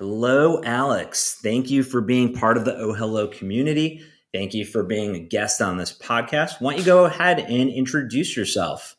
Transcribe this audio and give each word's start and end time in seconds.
Hello, 0.00 0.62
Alex. 0.64 1.38
Thank 1.42 1.70
you 1.70 1.82
for 1.82 2.00
being 2.00 2.32
part 2.32 2.56
of 2.56 2.64
the 2.64 2.74
Oh 2.74 2.94
Hello 2.94 3.28
community. 3.28 4.02
Thank 4.32 4.54
you 4.54 4.64
for 4.64 4.82
being 4.82 5.14
a 5.14 5.18
guest 5.18 5.60
on 5.60 5.76
this 5.76 5.92
podcast. 5.92 6.52
Why 6.58 6.70
don't 6.70 6.78
you 6.78 6.86
go 6.86 7.04
ahead 7.04 7.38
and 7.38 7.68
introduce 7.68 8.34
yourself? 8.34 8.96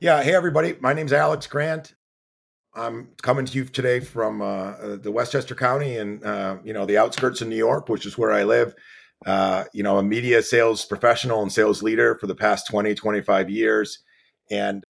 Yeah. 0.00 0.20
Hey, 0.20 0.34
everybody. 0.34 0.74
My 0.80 0.94
name's 0.94 1.12
Alex 1.12 1.46
Grant. 1.46 1.94
I'm 2.74 3.10
coming 3.22 3.46
to 3.46 3.56
you 3.56 3.66
today 3.66 4.00
from 4.00 4.42
uh, 4.42 4.96
the 4.96 5.12
Westchester 5.12 5.54
County 5.54 5.96
and 5.96 6.24
uh, 6.24 6.56
you 6.64 6.72
know 6.72 6.84
the 6.84 6.98
outskirts 6.98 7.40
of 7.40 7.46
New 7.46 7.54
York, 7.54 7.88
which 7.88 8.04
is 8.04 8.18
where 8.18 8.32
I 8.32 8.42
live. 8.42 8.74
Uh, 9.26 9.62
you 9.72 9.84
know, 9.84 9.98
a 9.98 10.02
media 10.02 10.42
sales 10.42 10.84
professional 10.84 11.40
and 11.40 11.52
sales 11.52 11.84
leader 11.84 12.18
for 12.20 12.26
the 12.26 12.34
past 12.34 12.66
20, 12.66 12.96
25 12.96 13.48
years. 13.48 14.00
And, 14.50 14.82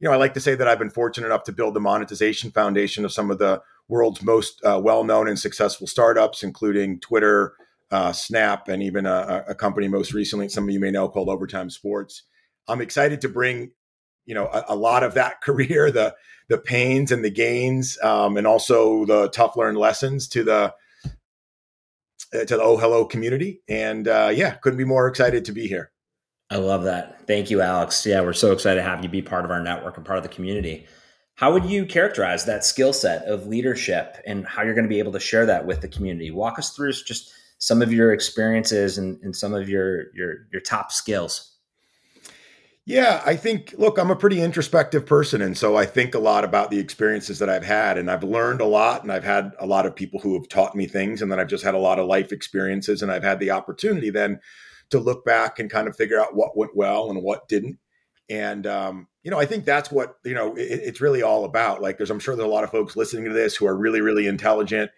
you 0.00 0.08
know, 0.08 0.14
I 0.14 0.16
like 0.16 0.34
to 0.34 0.40
say 0.40 0.54
that 0.54 0.68
I've 0.68 0.78
been 0.78 0.90
fortunate 0.90 1.26
enough 1.26 1.44
to 1.44 1.52
build 1.52 1.74
the 1.74 1.80
monetization 1.80 2.50
foundation 2.50 3.04
of 3.04 3.12
some 3.12 3.30
of 3.30 3.38
the 3.38 3.62
world's 3.88 4.22
most 4.22 4.60
uh, 4.64 4.80
well 4.82 5.04
known 5.04 5.28
and 5.28 5.38
successful 5.38 5.86
startups, 5.86 6.42
including 6.42 7.00
Twitter, 7.00 7.54
uh, 7.90 8.12
Snap, 8.12 8.68
and 8.68 8.82
even 8.82 9.06
a, 9.06 9.44
a, 9.48 9.54
company 9.54 9.88
most 9.88 10.12
recently, 10.12 10.48
some 10.48 10.64
of 10.64 10.70
you 10.70 10.80
may 10.80 10.90
know, 10.90 11.08
called 11.08 11.28
Overtime 11.28 11.70
Sports. 11.70 12.22
I'm 12.66 12.80
excited 12.80 13.20
to 13.20 13.28
bring, 13.28 13.70
you 14.26 14.34
know, 14.34 14.46
a, 14.46 14.64
a 14.68 14.76
lot 14.76 15.02
of 15.02 15.14
that 15.14 15.40
career, 15.42 15.90
the 15.90 16.14
the 16.48 16.58
pains 16.58 17.10
and 17.10 17.24
the 17.24 17.30
gains, 17.30 17.98
um, 18.02 18.36
and 18.36 18.46
also 18.46 19.06
the 19.06 19.28
tough 19.30 19.56
learned 19.56 19.78
lessons 19.78 20.28
to 20.28 20.44
the 20.44 20.74
uh, 22.34 22.44
to 22.44 22.56
the 22.56 22.62
Oh 22.62 22.76
Hello 22.76 23.04
community. 23.04 23.62
And 23.68 24.08
uh, 24.08 24.32
yeah, 24.34 24.54
couldn't 24.54 24.78
be 24.78 24.84
more 24.84 25.06
excited 25.06 25.44
to 25.44 25.52
be 25.52 25.68
here. 25.68 25.92
I 26.50 26.56
love 26.56 26.84
that. 26.84 27.26
Thank 27.26 27.50
you, 27.50 27.60
Alex. 27.60 28.04
Yeah, 28.04 28.20
we're 28.20 28.32
so 28.32 28.52
excited 28.52 28.80
to 28.80 28.86
have 28.86 29.02
you 29.02 29.08
be 29.08 29.22
part 29.22 29.44
of 29.44 29.50
our 29.50 29.62
network 29.62 29.96
and 29.96 30.06
part 30.06 30.18
of 30.18 30.22
the 30.22 30.28
community. 30.28 30.86
How 31.36 31.52
would 31.52 31.64
you 31.64 31.84
characterize 31.84 32.44
that 32.44 32.64
skill 32.64 32.92
set 32.92 33.24
of 33.24 33.46
leadership 33.46 34.18
and 34.26 34.46
how 34.46 34.62
you're 34.62 34.74
going 34.74 34.84
to 34.84 34.88
be 34.88 35.00
able 35.00 35.12
to 35.12 35.20
share 35.20 35.46
that 35.46 35.66
with 35.66 35.80
the 35.80 35.88
community? 35.88 36.30
Walk 36.30 36.58
us 36.58 36.70
through 36.70 36.92
just 36.92 37.32
some 37.58 37.82
of 37.82 37.92
your 37.92 38.12
experiences 38.12 38.98
and, 38.98 39.18
and 39.22 39.34
some 39.34 39.54
of 39.54 39.68
your, 39.68 40.12
your 40.14 40.46
your 40.52 40.60
top 40.60 40.92
skills. 40.92 41.50
Yeah, 42.86 43.22
I 43.24 43.34
think, 43.36 43.74
look, 43.78 43.96
I'm 43.96 44.10
a 44.10 44.16
pretty 44.16 44.42
introspective 44.42 45.06
person. 45.06 45.40
And 45.40 45.56
so 45.56 45.74
I 45.74 45.86
think 45.86 46.14
a 46.14 46.18
lot 46.18 46.44
about 46.44 46.70
the 46.70 46.78
experiences 46.78 47.38
that 47.38 47.48
I've 47.48 47.64
had. 47.64 47.96
And 47.96 48.10
I've 48.10 48.22
learned 48.22 48.60
a 48.60 48.66
lot. 48.66 49.02
And 49.02 49.10
I've 49.10 49.24
had 49.24 49.52
a 49.58 49.66
lot 49.66 49.86
of 49.86 49.96
people 49.96 50.20
who 50.20 50.34
have 50.34 50.48
taught 50.50 50.76
me 50.76 50.86
things. 50.86 51.22
And 51.22 51.32
then 51.32 51.40
I've 51.40 51.48
just 51.48 51.64
had 51.64 51.74
a 51.74 51.78
lot 51.78 51.98
of 51.98 52.06
life 52.06 52.30
experiences. 52.30 53.00
And 53.00 53.10
I've 53.10 53.22
had 53.22 53.40
the 53.40 53.52
opportunity 53.52 54.10
then 54.10 54.38
to 54.94 55.00
look 55.00 55.24
back 55.24 55.58
and 55.58 55.70
kind 55.70 55.88
of 55.88 55.96
figure 55.96 56.20
out 56.20 56.36
what 56.36 56.56
went 56.56 56.76
well 56.76 57.10
and 57.10 57.22
what 57.22 57.48
didn't. 57.48 57.78
And, 58.30 58.66
um, 58.66 59.08
you 59.22 59.30
know, 59.30 59.38
I 59.38 59.44
think 59.44 59.64
that's 59.64 59.90
what, 59.90 60.16
you 60.24 60.34
know, 60.34 60.54
it, 60.54 60.80
it's 60.84 61.00
really 61.00 61.22
all 61.22 61.44
about. 61.44 61.82
Like, 61.82 61.98
there's, 61.98 62.10
I'm 62.10 62.20
sure 62.20 62.36
there's 62.36 62.48
a 62.48 62.50
lot 62.50 62.64
of 62.64 62.70
folks 62.70 62.96
listening 62.96 63.24
to 63.24 63.32
this 63.32 63.56
who 63.56 63.66
are 63.66 63.76
really, 63.76 64.00
really 64.00 64.26
intelligent 64.26 64.90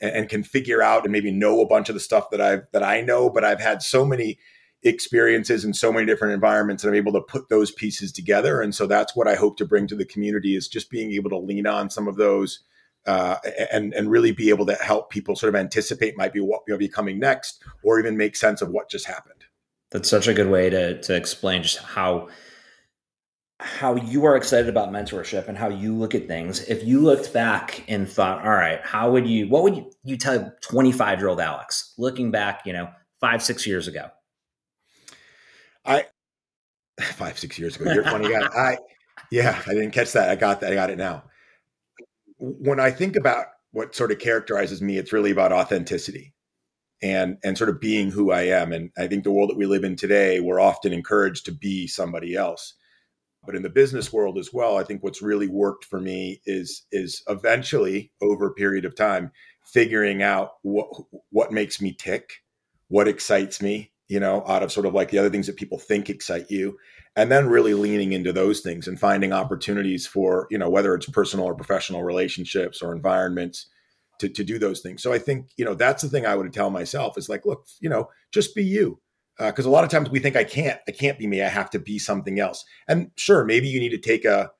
and, 0.00 0.12
and 0.12 0.28
can 0.28 0.42
figure 0.42 0.80
out 0.80 1.02
and 1.02 1.12
maybe 1.12 1.32
know 1.32 1.60
a 1.60 1.66
bunch 1.66 1.88
of 1.88 1.94
the 1.94 2.00
stuff 2.00 2.30
that 2.30 2.40
I've, 2.40 2.62
that 2.72 2.82
I 2.82 3.00
know, 3.00 3.28
but 3.28 3.44
I've 3.44 3.60
had 3.60 3.82
so 3.82 4.06
many 4.06 4.38
experiences 4.82 5.64
in 5.64 5.74
so 5.74 5.92
many 5.92 6.06
different 6.06 6.32
environments 6.32 6.82
and 6.82 6.90
I'm 6.90 6.96
able 6.96 7.12
to 7.12 7.20
put 7.20 7.50
those 7.50 7.70
pieces 7.70 8.12
together. 8.12 8.62
And 8.62 8.74
so 8.74 8.86
that's 8.86 9.14
what 9.14 9.28
I 9.28 9.34
hope 9.34 9.58
to 9.58 9.66
bring 9.66 9.86
to 9.88 9.96
the 9.96 10.06
community 10.06 10.56
is 10.56 10.68
just 10.68 10.88
being 10.88 11.12
able 11.12 11.30
to 11.30 11.38
lean 11.38 11.66
on 11.66 11.90
some 11.90 12.08
of 12.08 12.16
those 12.16 12.60
uh, 13.06 13.36
and 13.72 13.94
and 13.94 14.10
really 14.10 14.32
be 14.32 14.50
able 14.50 14.66
to 14.66 14.74
help 14.74 15.10
people 15.10 15.36
sort 15.36 15.54
of 15.54 15.58
anticipate 15.58 16.16
might 16.16 16.32
be 16.32 16.40
what 16.40 16.62
will 16.68 16.78
be 16.78 16.88
coming 16.88 17.18
next 17.18 17.62
or 17.82 17.98
even 17.98 18.16
make 18.16 18.36
sense 18.36 18.62
of 18.62 18.70
what 18.70 18.90
just 18.90 19.06
happened. 19.06 19.44
That's 19.90 20.08
such 20.08 20.28
a 20.28 20.34
good 20.34 20.48
way 20.48 20.70
to 20.70 21.00
to 21.02 21.14
explain 21.14 21.62
just 21.62 21.78
how 21.78 22.28
how 23.60 23.94
you 23.94 24.24
are 24.24 24.36
excited 24.36 24.68
about 24.68 24.90
mentorship 24.90 25.46
and 25.46 25.56
how 25.56 25.68
you 25.68 25.94
look 25.94 26.14
at 26.14 26.26
things. 26.26 26.62
If 26.62 26.84
you 26.84 27.00
looked 27.00 27.32
back 27.32 27.84
and 27.88 28.08
thought, 28.08 28.42
all 28.42 28.52
right, 28.52 28.80
how 28.82 29.10
would 29.10 29.26
you 29.26 29.48
what 29.48 29.62
would 29.62 29.76
you, 29.76 29.90
you 30.02 30.16
tell 30.16 30.52
25 30.62 31.18
year 31.18 31.28
old 31.28 31.40
Alex 31.40 31.94
looking 31.98 32.30
back, 32.30 32.62
you 32.64 32.72
know, 32.72 32.88
five, 33.20 33.42
six 33.42 33.66
years 33.66 33.86
ago? 33.88 34.08
I 35.84 36.06
five 37.00 37.38
six 37.38 37.58
years 37.58 37.76
ago. 37.76 37.92
You're 37.92 38.04
funny 38.04 38.30
guy. 38.30 38.46
I 38.54 38.78
yeah, 39.30 39.60
I 39.66 39.74
didn't 39.74 39.92
catch 39.92 40.12
that. 40.12 40.30
I 40.30 40.36
got 40.36 40.60
that. 40.60 40.72
I 40.72 40.74
got 40.74 40.90
it 40.90 40.98
now. 40.98 41.24
When 42.40 42.80
I 42.80 42.90
think 42.90 43.16
about 43.16 43.46
what 43.72 43.94
sort 43.94 44.10
of 44.10 44.18
characterizes 44.18 44.82
me, 44.82 44.98
it's 44.98 45.12
really 45.12 45.30
about 45.30 45.52
authenticity 45.52 46.34
and 47.02 47.38
and 47.44 47.56
sort 47.56 47.70
of 47.70 47.80
being 47.80 48.10
who 48.10 48.30
I 48.30 48.42
am. 48.42 48.72
And 48.72 48.90
I 48.98 49.06
think 49.06 49.24
the 49.24 49.30
world 49.30 49.50
that 49.50 49.56
we 49.56 49.66
live 49.66 49.84
in 49.84 49.96
today, 49.96 50.40
we're 50.40 50.60
often 50.60 50.92
encouraged 50.92 51.44
to 51.46 51.52
be 51.52 51.86
somebody 51.86 52.34
else. 52.34 52.74
But 53.44 53.56
in 53.56 53.62
the 53.62 53.70
business 53.70 54.12
world 54.12 54.36
as 54.38 54.52
well, 54.52 54.76
I 54.76 54.84
think 54.84 55.02
what's 55.02 55.22
really 55.22 55.48
worked 55.48 55.84
for 55.84 56.00
me 56.00 56.40
is 56.46 56.84
is 56.92 57.22
eventually 57.28 58.12
over 58.20 58.46
a 58.46 58.54
period 58.54 58.84
of 58.84 58.94
time 58.94 59.32
figuring 59.64 60.22
out 60.22 60.52
what 60.62 60.88
what 61.30 61.52
makes 61.52 61.80
me 61.80 61.92
tick, 61.92 62.42
what 62.88 63.08
excites 63.08 63.62
me, 63.62 63.92
you 64.10 64.18
know, 64.18 64.44
out 64.48 64.64
of 64.64 64.72
sort 64.72 64.86
of 64.86 64.92
like 64.92 65.10
the 65.10 65.18
other 65.18 65.30
things 65.30 65.46
that 65.46 65.56
people 65.56 65.78
think 65.78 66.10
excite 66.10 66.50
you. 66.50 66.76
And 67.14 67.30
then 67.30 67.48
really 67.48 67.74
leaning 67.74 68.12
into 68.12 68.32
those 68.32 68.60
things 68.60 68.88
and 68.88 68.98
finding 68.98 69.32
opportunities 69.32 70.04
for, 70.06 70.48
you 70.50 70.58
know, 70.58 70.68
whether 70.68 70.94
it's 70.94 71.08
personal 71.08 71.46
or 71.46 71.54
professional 71.54 72.02
relationships 72.02 72.82
or 72.82 72.92
environments 72.92 73.68
to, 74.18 74.28
to 74.28 74.42
do 74.42 74.58
those 74.58 74.80
things. 74.80 75.00
So 75.00 75.12
I 75.12 75.18
think, 75.18 75.50
you 75.56 75.64
know, 75.64 75.74
that's 75.74 76.02
the 76.02 76.08
thing 76.08 76.26
I 76.26 76.34
would 76.34 76.52
tell 76.52 76.70
myself 76.70 77.16
is 77.16 77.28
like, 77.28 77.46
look, 77.46 77.66
you 77.80 77.88
know, 77.88 78.08
just 78.32 78.54
be 78.54 78.64
you. 78.64 79.00
Because 79.38 79.66
uh, 79.66 79.70
a 79.70 79.72
lot 79.72 79.84
of 79.84 79.90
times 79.90 80.10
we 80.10 80.18
think 80.18 80.34
I 80.34 80.44
can't, 80.44 80.80
I 80.88 80.92
can't 80.92 81.18
be 81.18 81.28
me. 81.28 81.40
I 81.40 81.48
have 81.48 81.70
to 81.70 81.78
be 81.78 81.98
something 81.98 82.40
else. 82.40 82.64
And 82.88 83.12
sure, 83.16 83.44
maybe 83.44 83.68
you 83.68 83.78
need 83.78 83.90
to 83.90 83.98
take 83.98 84.24
a, 84.24 84.50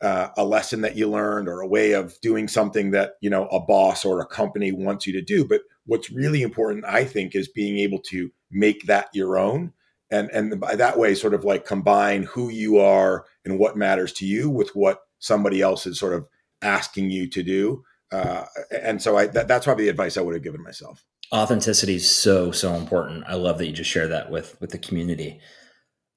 uh, 0.00 0.28
a 0.36 0.44
lesson 0.44 0.80
that 0.82 0.96
you 0.96 1.08
learned 1.08 1.48
or 1.48 1.60
a 1.60 1.66
way 1.66 1.92
of 1.92 2.20
doing 2.20 2.46
something 2.46 2.92
that 2.92 3.12
you 3.20 3.28
know 3.28 3.46
a 3.48 3.58
boss 3.58 4.04
or 4.04 4.20
a 4.20 4.26
company 4.26 4.70
wants 4.70 5.08
you 5.08 5.12
to 5.12 5.20
do 5.20 5.44
but 5.44 5.62
what's 5.88 6.10
really 6.10 6.42
important 6.42 6.84
i 6.86 7.04
think 7.04 7.34
is 7.34 7.48
being 7.48 7.78
able 7.78 7.98
to 7.98 8.30
make 8.50 8.86
that 8.86 9.08
your 9.12 9.36
own 9.36 9.72
and 10.10 10.30
and 10.30 10.60
by 10.60 10.74
that 10.76 10.98
way 10.98 11.14
sort 11.14 11.34
of 11.34 11.44
like 11.44 11.66
combine 11.66 12.22
who 12.22 12.48
you 12.48 12.78
are 12.78 13.24
and 13.44 13.58
what 13.58 13.76
matters 13.76 14.12
to 14.12 14.26
you 14.26 14.48
with 14.48 14.70
what 14.74 15.00
somebody 15.18 15.60
else 15.60 15.86
is 15.86 15.98
sort 15.98 16.12
of 16.12 16.26
asking 16.62 17.10
you 17.10 17.28
to 17.28 17.42
do. 17.42 17.84
Uh, 18.10 18.44
and 18.70 19.02
so 19.02 19.16
I, 19.16 19.26
that, 19.26 19.48
that's 19.48 19.66
probably 19.66 19.84
the 19.84 19.90
advice 19.90 20.16
i 20.16 20.22
would 20.22 20.34
have 20.34 20.42
given 20.42 20.62
myself. 20.62 21.04
Authenticity 21.32 21.96
is 21.96 22.10
so 22.10 22.50
so 22.52 22.74
important. 22.74 23.24
I 23.28 23.34
love 23.34 23.58
that 23.58 23.66
you 23.66 23.72
just 23.72 23.90
share 23.90 24.08
that 24.08 24.30
with 24.30 24.58
with 24.60 24.70
the 24.70 24.78
community. 24.78 25.40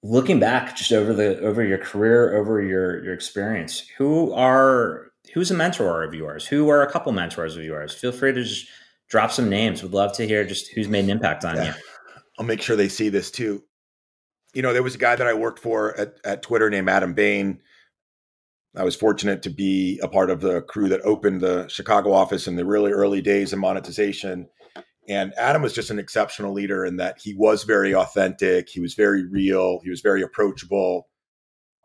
Looking 0.03 0.39
back 0.39 0.75
just 0.77 0.93
over 0.93 1.13
the 1.13 1.39
over 1.39 1.63
your 1.63 1.77
career 1.77 2.33
over 2.33 2.61
your 2.61 3.03
your 3.03 3.13
experience 3.13 3.85
who 3.97 4.31
are 4.31 5.11
who's 5.33 5.51
a 5.51 5.53
mentor 5.53 6.03
of 6.03 6.13
yours? 6.13 6.47
Who 6.47 6.69
are 6.69 6.81
a 6.81 6.89
couple 6.89 7.11
mentors 7.11 7.57
of 7.57 7.63
yours? 7.63 7.93
Feel 7.93 8.13
free 8.13 8.31
to 8.31 8.41
just 8.41 8.67
drop 9.11 9.31
some 9.31 9.49
names 9.49 9.83
would 9.83 9.93
love 9.93 10.13
to 10.13 10.25
hear 10.25 10.43
just 10.43 10.71
who's 10.71 10.87
made 10.87 11.03
an 11.03 11.11
impact 11.11 11.45
on 11.45 11.57
yeah. 11.57 11.65
you 11.67 11.73
I'll 12.41 12.45
make 12.47 12.61
sure 12.63 12.75
they 12.75 12.89
see 12.89 13.09
this 13.09 13.29
too. 13.29 13.63
You 14.55 14.63
know, 14.63 14.73
there 14.73 14.81
was 14.81 14.95
a 14.95 14.97
guy 14.97 15.15
that 15.15 15.27
I 15.27 15.33
worked 15.35 15.59
for 15.59 15.95
at, 15.95 16.15
at 16.25 16.41
Twitter 16.41 16.71
named 16.71 16.89
Adam 16.89 17.13
Bain. 17.13 17.59
I 18.75 18.83
was 18.83 18.95
fortunate 18.95 19.43
to 19.43 19.51
be 19.51 19.99
a 20.01 20.07
part 20.07 20.31
of 20.31 20.41
the 20.41 20.61
crew 20.63 20.89
that 20.89 21.01
opened 21.01 21.41
the 21.41 21.67
Chicago 21.67 22.13
office 22.13 22.47
in 22.47 22.55
the 22.55 22.65
really 22.65 22.91
early 22.91 23.21
days 23.21 23.53
of 23.53 23.59
monetization. 23.59 24.47
And 25.07 25.33
Adam 25.37 25.61
was 25.61 25.73
just 25.73 25.91
an 25.91 25.99
exceptional 25.99 26.51
leader 26.51 26.83
in 26.83 26.97
that 26.97 27.19
he 27.21 27.35
was 27.35 27.63
very 27.63 27.93
authentic, 27.93 28.69
he 28.69 28.79
was 28.79 28.95
very 28.95 29.27
real, 29.27 29.79
he 29.83 29.91
was 29.91 30.01
very 30.01 30.23
approachable. 30.23 31.09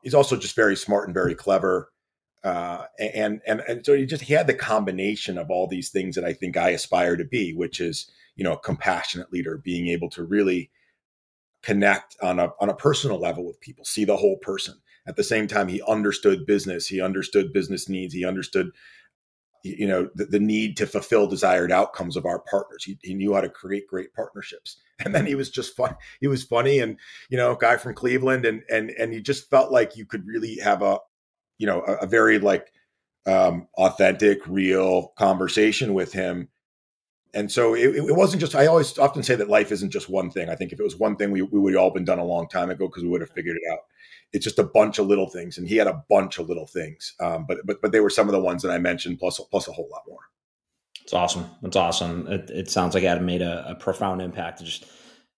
He's 0.02 0.14
also 0.14 0.36
just 0.36 0.56
very 0.56 0.76
smart 0.76 1.06
and 1.06 1.14
very 1.14 1.34
clever. 1.34 1.90
Uh, 2.46 2.86
and 3.00 3.40
and 3.44 3.60
and 3.66 3.84
so 3.84 3.92
he 3.92 4.06
just 4.06 4.22
he 4.22 4.32
had 4.32 4.46
the 4.46 4.54
combination 4.54 5.36
of 5.36 5.50
all 5.50 5.66
these 5.66 5.90
things 5.90 6.14
that 6.14 6.24
I 6.24 6.32
think 6.32 6.56
I 6.56 6.70
aspire 6.70 7.16
to 7.16 7.24
be, 7.24 7.52
which 7.52 7.80
is 7.80 8.08
you 8.36 8.44
know 8.44 8.52
a 8.52 8.60
compassionate 8.60 9.32
leader 9.32 9.58
being 9.58 9.88
able 9.88 10.08
to 10.10 10.22
really 10.22 10.70
connect 11.64 12.16
on 12.22 12.38
a 12.38 12.50
on 12.60 12.68
a 12.68 12.76
personal 12.76 13.18
level 13.18 13.44
with 13.44 13.60
people 13.60 13.84
see 13.84 14.04
the 14.04 14.16
whole 14.16 14.36
person. 14.36 14.76
At 15.08 15.16
the 15.16 15.24
same 15.24 15.48
time 15.48 15.66
he 15.66 15.82
understood 15.88 16.46
business 16.46 16.86
he 16.86 17.00
understood 17.00 17.52
business 17.52 17.88
needs 17.88 18.14
he 18.14 18.24
understood 18.24 18.70
you 19.64 19.88
know 19.88 20.08
the, 20.14 20.26
the 20.26 20.38
need 20.38 20.76
to 20.76 20.86
fulfill 20.86 21.26
desired 21.26 21.72
outcomes 21.72 22.16
of 22.16 22.26
our 22.26 22.38
partners. 22.48 22.84
He, 22.84 22.96
he, 23.02 23.14
knew 23.14 23.34
how 23.34 23.40
to 23.40 23.48
create 23.48 23.88
great 23.88 24.14
partnerships. 24.14 24.76
And 25.04 25.14
then 25.14 25.26
he 25.26 25.34
was 25.34 25.50
just 25.50 25.76
fun 25.76 25.96
he 26.20 26.28
was 26.28 26.44
funny 26.44 26.78
and 26.78 26.96
you 27.28 27.36
know 27.36 27.56
guy 27.56 27.76
from 27.76 27.94
cleveland 27.94 28.46
and 28.46 28.62
and 28.70 28.90
and 28.90 29.12
he 29.12 29.20
just 29.20 29.50
felt 29.50 29.72
like 29.72 29.96
you 29.96 30.06
could 30.06 30.24
really 30.26 30.58
have 30.62 30.80
a 30.80 31.00
you 31.58 31.66
know 31.66 31.82
a, 31.86 31.94
a 32.04 32.06
very 32.06 32.38
like 32.38 32.72
um 33.26 33.68
authentic 33.76 34.46
real 34.46 35.08
conversation 35.18 35.94
with 35.94 36.12
him. 36.12 36.48
And 37.34 37.52
so 37.52 37.74
it, 37.74 37.94
it, 37.94 38.16
wasn't 38.16 38.40
just 38.40 38.54
i 38.54 38.64
always 38.66 38.96
often 38.98 39.22
say 39.22 39.34
that 39.34 39.50
life 39.50 39.70
isn't 39.70 39.90
just 39.90 40.08
one 40.08 40.30
thing. 40.30 40.48
I 40.48 40.54
think 40.54 40.72
if 40.72 40.80
it 40.80 40.82
was 40.82 40.96
one 40.96 41.16
thing 41.16 41.30
we, 41.30 41.42
we 41.42 41.60
would 41.60 41.74
have 41.74 41.82
all 41.82 41.90
been 41.90 42.04
done 42.04 42.18
a 42.18 42.24
long 42.24 42.48
time 42.48 42.70
ago 42.70 42.86
because 42.86 43.02
we 43.02 43.10
would 43.10 43.20
have 43.20 43.30
figured 43.30 43.56
it 43.56 43.72
out. 43.72 43.80
It's 44.32 44.44
just 44.44 44.58
a 44.58 44.64
bunch 44.64 44.98
of 44.98 45.06
little 45.06 45.28
things 45.28 45.58
and 45.58 45.68
he 45.68 45.76
had 45.76 45.86
a 45.86 46.02
bunch 46.08 46.38
of 46.38 46.48
little 46.48 46.66
things 46.66 47.14
um, 47.20 47.44
but 47.46 47.58
but 47.64 47.82
but 47.82 47.92
they 47.92 48.00
were 48.00 48.10
some 48.10 48.28
of 48.28 48.32
the 48.32 48.40
ones 48.40 48.62
that 48.62 48.70
i 48.70 48.78
mentioned 48.78 49.18
plus 49.18 49.38
plus 49.50 49.68
a 49.68 49.72
whole 49.72 49.88
lot 49.90 50.02
more. 50.08 50.20
It's 51.02 51.12
awesome. 51.12 51.46
It's 51.62 51.76
awesome. 51.76 52.26
It, 52.26 52.50
it 52.50 52.70
sounds 52.70 52.94
like 52.94 53.04
adam 53.04 53.26
made 53.26 53.42
a, 53.42 53.68
a 53.68 53.74
profound 53.74 54.22
impact 54.22 54.62
just 54.64 54.86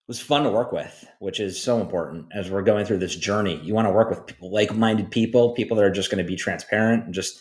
was 0.09 0.21
fun 0.21 0.43
to 0.43 0.51
work 0.51 0.73
with 0.73 1.07
which 1.21 1.39
is 1.39 1.63
so 1.63 1.81
important 1.81 2.27
as 2.35 2.51
we're 2.51 2.63
going 2.63 2.85
through 2.85 2.99
this 2.99 3.15
journey 3.15 3.61
you 3.63 3.75
want 3.75 3.87
to 3.87 3.93
work 3.93 4.11
with 4.11 4.27
people, 4.27 4.51
like-minded 4.51 5.11
people 5.11 5.55
people 5.55 5.77
that 5.77 5.85
are 5.85 5.91
just 5.91 6.11
going 6.11 6.23
to 6.23 6.29
be 6.29 6.37
transparent 6.37 7.05
and 7.05 7.15
just 7.15 7.39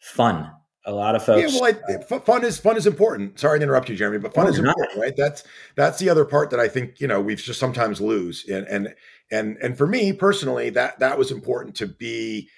fun 0.00 0.50
a 0.88 0.92
lot 0.92 1.14
of 1.14 1.22
folks. 1.22 1.52
Yeah, 1.52 1.60
well, 1.60 1.74
I, 1.88 2.18
fun 2.20 2.44
is 2.44 2.58
fun 2.58 2.76
is 2.76 2.86
important. 2.86 3.38
Sorry 3.38 3.58
to 3.58 3.62
interrupt 3.62 3.90
you, 3.90 3.94
Jeremy, 3.94 4.18
but 4.18 4.32
fun 4.32 4.46
oh, 4.46 4.50
is 4.50 4.58
important, 4.58 4.96
not. 4.96 5.02
right? 5.02 5.14
That's 5.16 5.44
that's 5.76 5.98
the 5.98 6.08
other 6.08 6.24
part 6.24 6.50
that 6.50 6.60
I 6.60 6.66
think 6.66 6.98
you 6.98 7.06
know 7.06 7.20
we 7.20 7.34
just 7.34 7.60
sometimes 7.60 8.00
lose. 8.00 8.46
And 8.48 8.66
and 8.66 8.94
and 9.30 9.58
and 9.62 9.76
for 9.76 9.86
me 9.86 10.14
personally, 10.14 10.70
that 10.70 10.98
that 10.98 11.18
was 11.18 11.30
important 11.30 11.76
to 11.76 11.86
be. 11.86 12.48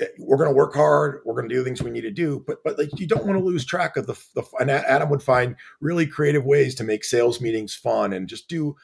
Eh, 0.00 0.06
we're 0.18 0.36
going 0.36 0.50
to 0.50 0.54
work 0.54 0.74
hard. 0.74 1.22
We're 1.24 1.34
going 1.34 1.48
to 1.48 1.54
do 1.54 1.64
things 1.64 1.82
we 1.82 1.90
need 1.90 2.02
to 2.02 2.10
do, 2.10 2.44
but 2.46 2.58
but 2.62 2.78
like 2.78 2.90
you 3.00 3.06
don't 3.06 3.24
want 3.24 3.38
to 3.38 3.44
lose 3.44 3.64
track 3.64 3.96
of 3.96 4.06
the 4.06 4.14
the. 4.34 4.44
And 4.60 4.70
Adam 4.70 5.08
would 5.08 5.22
find 5.22 5.56
really 5.80 6.06
creative 6.06 6.44
ways 6.44 6.74
to 6.76 6.84
make 6.84 7.04
sales 7.04 7.40
meetings 7.40 7.74
fun 7.74 8.12
and 8.12 8.28
just 8.28 8.48
do. 8.48 8.76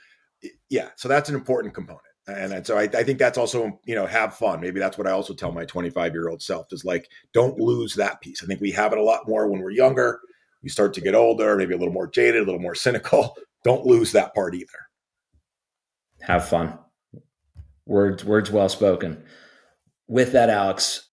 Yeah, 0.71 0.91
so 0.97 1.09
that's 1.09 1.29
an 1.29 1.35
important 1.35 1.75
component 1.75 2.05
and, 2.27 2.53
and 2.53 2.67
so 2.67 2.79
I, 2.79 2.83
I, 2.83 3.03
think 3.03 3.19
that's 3.19 3.39
also 3.39 3.79
you 3.85 3.95
know 3.95 4.07
have 4.07 4.37
fun. 4.37 4.61
Maybe 4.61 4.81
that's 4.81 4.97
what 4.97 5.07
i 5.07 5.11
also 5.11 5.35
tell 5.35 5.53
my 5.53 5.65
25 5.65 6.13
year 6.13 6.29
old 6.29 6.43
self 6.43 6.73
is 6.73 6.85
like 6.85 7.09
don't 7.33 7.59
lose 7.59 7.95
that 7.95 8.21
piece. 8.21 8.43
I 8.43 8.47
think 8.47 8.61
we 8.61 8.71
have 8.73 8.93
it 8.93 8.99
a 8.99 9.03
lot 9.03 9.29
more 9.29 9.49
when 9.49 9.61
we're 9.61 9.71
younger. 9.71 10.21
We 10.63 10.69
start 10.71 10.95
to 10.95 11.01
get 11.01 11.15
older 11.15 11.57
maybe 11.57 11.75
a 11.75 11.77
little 11.77 11.93
more 11.93 12.09
jaded 12.09 12.43
a 12.43 12.45
little 12.45 12.61
more 12.61 12.75
cynical. 12.75 13.37
Don't 13.65 13.87
lose 13.87 14.13
that 14.13 14.35
part 14.35 14.55
either. 14.55 14.69
Have 16.21 16.47
fun. 16.47 16.79
Words 17.87 18.25
words 18.25 18.51
well 18.51 18.69
spoken. 18.69 19.25
With 20.07 20.33
that 20.33 20.51
alex 20.51 21.09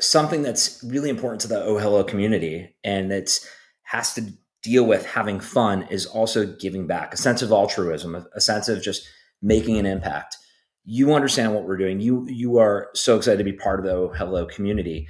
something 0.00 0.42
that's 0.42 0.82
really 0.86 1.08
important 1.08 1.40
to 1.42 1.48
the 1.48 1.62
oh 1.62 1.78
hello 1.78 2.02
community 2.04 2.74
and 2.82 3.12
it's 3.12 3.48
has 3.84 4.12
to 4.14 4.22
deal 4.64 4.84
with 4.84 5.04
having 5.04 5.38
fun 5.38 5.86
is 5.90 6.06
also 6.06 6.46
giving 6.46 6.86
back 6.86 7.12
a 7.12 7.18
sense 7.18 7.42
of 7.42 7.52
altruism 7.52 8.26
a, 8.34 8.40
sense 8.40 8.68
of 8.68 8.82
just 8.82 9.06
making 9.42 9.78
an 9.78 9.86
impact. 9.86 10.36
You 10.84 11.14
understand 11.14 11.54
what 11.54 11.64
we're 11.64 11.76
doing. 11.76 12.00
You 12.00 12.26
you 12.28 12.58
are 12.58 12.88
so 12.94 13.16
excited 13.16 13.38
to 13.38 13.44
be 13.44 13.52
part 13.52 13.78
of 13.78 13.84
the 13.84 14.16
Hello 14.16 14.46
community. 14.46 15.06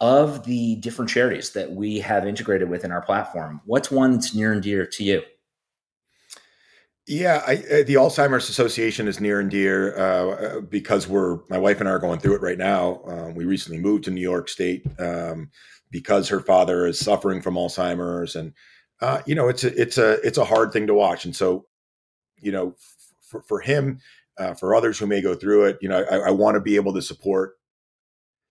Of 0.00 0.44
the 0.44 0.76
different 0.76 1.10
charities 1.10 1.52
that 1.52 1.70
we 1.70 2.00
have 2.00 2.26
integrated 2.26 2.68
within 2.68 2.90
our 2.90 3.00
platform, 3.00 3.60
what's 3.64 3.90
one 3.90 4.12
that's 4.12 4.34
near 4.34 4.52
and 4.52 4.62
dear 4.62 4.84
to 4.86 5.04
you? 5.04 5.22
Yeah, 7.06 7.42
I, 7.46 7.56
uh, 7.56 7.84
the 7.86 7.94
Alzheimer's 7.94 8.48
Association 8.48 9.08
is 9.08 9.20
near 9.20 9.38
and 9.38 9.50
dear 9.50 9.96
uh, 9.96 10.60
because 10.62 11.06
we're 11.06 11.38
my 11.48 11.58
wife 11.58 11.80
and 11.80 11.88
I 11.88 11.92
are 11.92 11.98
going 11.98 12.18
through 12.18 12.36
it 12.36 12.42
right 12.42 12.58
now. 12.58 13.02
Um, 13.06 13.34
we 13.34 13.44
recently 13.44 13.78
moved 13.78 14.04
to 14.04 14.10
New 14.10 14.20
York 14.20 14.48
State 14.48 14.84
um, 14.98 15.50
because 15.90 16.28
her 16.28 16.40
father 16.40 16.86
is 16.86 16.98
suffering 16.98 17.40
from 17.40 17.54
Alzheimer's, 17.54 18.34
and 18.34 18.52
uh, 19.00 19.22
you 19.26 19.34
know 19.34 19.48
it's 19.48 19.64
a 19.64 19.80
it's 19.80 19.98
a 19.98 20.20
it's 20.26 20.38
a 20.38 20.44
hard 20.44 20.72
thing 20.72 20.86
to 20.86 20.94
watch. 20.94 21.24
And 21.24 21.34
so, 21.34 21.66
you 22.40 22.52
know, 22.52 22.74
for, 23.20 23.42
for 23.42 23.60
him, 23.60 24.00
uh, 24.38 24.54
for 24.54 24.74
others 24.74 24.98
who 24.98 25.06
may 25.06 25.20
go 25.20 25.34
through 25.34 25.64
it, 25.64 25.78
you 25.80 25.88
know, 25.88 26.04
I, 26.10 26.28
I 26.28 26.30
want 26.30 26.54
to 26.54 26.60
be 26.60 26.76
able 26.76 26.94
to 26.94 27.02
support 27.02 27.54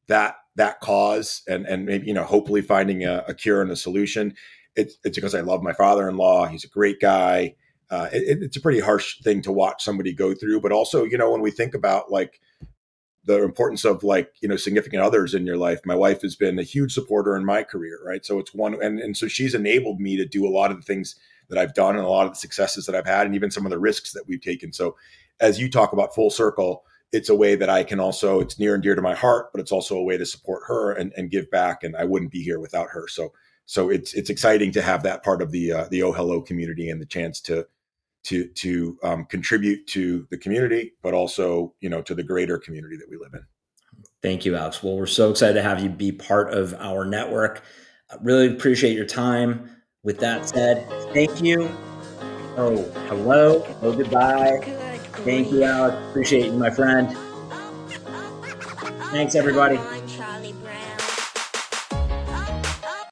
that 0.07 0.35
that 0.55 0.79
cause 0.81 1.41
and 1.47 1.65
and 1.65 1.85
maybe 1.85 2.07
you 2.07 2.13
know 2.13 2.23
hopefully 2.23 2.61
finding 2.61 3.03
a, 3.03 3.23
a 3.27 3.33
cure 3.33 3.61
and 3.61 3.71
a 3.71 3.75
solution. 3.75 4.35
It's 4.75 4.97
it's 5.03 5.17
because 5.17 5.35
I 5.35 5.41
love 5.41 5.63
my 5.63 5.73
father-in-law. 5.73 6.47
He's 6.47 6.63
a 6.63 6.69
great 6.69 6.99
guy. 6.99 7.55
Uh, 7.89 8.09
it, 8.11 8.39
it's 8.41 8.57
a 8.57 8.61
pretty 8.61 8.79
harsh 8.79 9.21
thing 9.21 9.41
to 9.43 9.51
watch 9.51 9.83
somebody 9.83 10.13
go 10.13 10.33
through, 10.33 10.61
but 10.61 10.71
also 10.71 11.03
you 11.03 11.17
know 11.17 11.31
when 11.31 11.41
we 11.41 11.51
think 11.51 11.73
about 11.73 12.11
like 12.11 12.39
the 13.25 13.41
importance 13.43 13.85
of 13.85 14.03
like 14.03 14.33
you 14.41 14.47
know 14.47 14.55
significant 14.57 15.01
others 15.01 15.33
in 15.33 15.45
your 15.45 15.57
life 15.57 15.79
my 15.85 15.95
wife 15.95 16.21
has 16.21 16.35
been 16.35 16.59
a 16.59 16.63
huge 16.63 16.93
supporter 16.93 17.35
in 17.35 17.45
my 17.45 17.63
career 17.63 17.99
right 18.05 18.25
so 18.25 18.37
it's 18.37 18.53
one 18.53 18.81
and, 18.81 18.99
and 18.99 19.15
so 19.15 19.27
she's 19.27 19.55
enabled 19.55 19.99
me 19.99 20.17
to 20.17 20.25
do 20.25 20.45
a 20.45 20.49
lot 20.49 20.71
of 20.71 20.77
the 20.77 20.83
things 20.83 21.15
that 21.49 21.61
I've 21.61 21.73
done 21.73 21.95
and 21.95 22.05
a 22.05 22.09
lot 22.09 22.25
of 22.25 22.33
the 22.33 22.39
successes 22.39 22.85
that 22.85 22.95
I've 22.95 23.05
had, 23.05 23.25
and 23.25 23.35
even 23.35 23.51
some 23.51 23.65
of 23.65 23.69
the 23.69 23.79
risks 23.79 24.13
that 24.13 24.27
we've 24.27 24.41
taken. 24.41 24.73
So, 24.73 24.95
as 25.39 25.59
you 25.59 25.69
talk 25.69 25.93
about 25.93 26.15
full 26.15 26.29
circle, 26.29 26.83
it's 27.11 27.29
a 27.29 27.35
way 27.35 27.55
that 27.55 27.69
I 27.69 27.83
can 27.83 27.99
also, 27.99 28.39
it's 28.39 28.59
near 28.59 28.73
and 28.73 28.81
dear 28.81 28.95
to 28.95 29.01
my 29.01 29.13
heart, 29.13 29.51
but 29.51 29.59
it's 29.59 29.71
also 29.71 29.97
a 29.97 30.03
way 30.03 30.17
to 30.17 30.25
support 30.25 30.63
her 30.67 30.91
and, 30.93 31.11
and 31.15 31.29
give 31.29 31.49
back. 31.51 31.83
And 31.83 31.95
I 31.95 32.05
wouldn't 32.05 32.31
be 32.31 32.41
here 32.41 32.59
without 32.59 32.89
her. 32.89 33.07
So, 33.07 33.33
so 33.65 33.89
it's 33.89 34.13
it's 34.13 34.29
exciting 34.29 34.71
to 34.73 34.81
have 34.81 35.03
that 35.03 35.23
part 35.23 35.41
of 35.41 35.51
the 35.51 35.71
uh, 35.71 35.87
the 35.89 36.03
Oh 36.03 36.11
Hello 36.11 36.41
community 36.41 36.89
and 36.89 36.99
the 36.99 37.05
chance 37.05 37.39
to 37.41 37.65
to 38.23 38.47
to 38.47 38.97
um, 39.03 39.25
contribute 39.25 39.87
to 39.87 40.27
the 40.29 40.37
community, 40.37 40.93
but 41.01 41.13
also 41.13 41.73
you 41.79 41.89
know 41.89 42.01
to 42.01 42.15
the 42.15 42.23
greater 42.23 42.57
community 42.57 42.97
that 42.97 43.09
we 43.09 43.17
live 43.17 43.33
in. 43.33 43.43
Thank 44.21 44.45
you, 44.45 44.55
Alex. 44.55 44.81
Well, 44.81 44.97
we're 44.97 45.05
so 45.05 45.29
excited 45.31 45.55
to 45.55 45.61
have 45.61 45.81
you 45.81 45.89
be 45.89 46.11
part 46.11 46.53
of 46.53 46.73
our 46.75 47.05
network. 47.05 47.63
I 48.09 48.15
really 48.21 48.47
appreciate 48.47 48.95
your 48.95 49.05
time. 49.05 49.69
With 50.03 50.19
that 50.19 50.49
said, 50.49 50.85
thank 51.13 51.41
you. 51.41 51.69
Oh, 52.57 52.83
hello. 53.07 53.65
Oh, 53.81 53.93
goodbye. 53.93 54.59
Thank 55.23 55.51
you, 55.51 55.63
Alex. 55.63 55.95
Appreciate 56.09 56.47
you, 56.47 56.53
my 56.53 56.69
friend. 56.69 57.15
Thanks, 59.11 59.35
everybody. 59.35 59.79